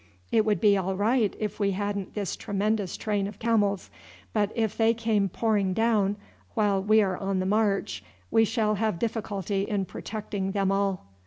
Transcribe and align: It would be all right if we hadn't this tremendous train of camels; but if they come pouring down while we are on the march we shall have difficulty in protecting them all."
It 0.31 0.45
would 0.45 0.59
be 0.59 0.75
all 0.77 0.95
right 0.95 1.35
if 1.39 1.59
we 1.59 1.73
hadn't 1.73 2.15
this 2.15 2.35
tremendous 2.35 2.97
train 2.97 3.27
of 3.27 3.37
camels; 3.37 3.91
but 4.33 4.51
if 4.55 4.75
they 4.75 4.95
come 4.95 5.29
pouring 5.29 5.73
down 5.75 6.15
while 6.55 6.81
we 6.81 7.03
are 7.03 7.15
on 7.19 7.37
the 7.37 7.45
march 7.45 8.03
we 8.31 8.43
shall 8.43 8.73
have 8.73 8.97
difficulty 8.97 9.61
in 9.61 9.85
protecting 9.85 10.53
them 10.53 10.71
all." 10.71 11.05